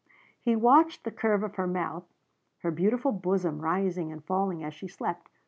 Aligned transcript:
He 0.41 0.55
watched 0.55 1.03
the 1.03 1.11
curve 1.11 1.43
of 1.43 1.57
her 1.57 1.67
mouth. 1.67 2.05
Her 2.63 2.71
beautiful 2.71 3.11
bosom 3.11 3.59
rising 3.61 4.11
and 4.11 4.25
falling 4.25 4.63
as 4.63 4.73
she 4.73 4.87
slept. 4.87 5.29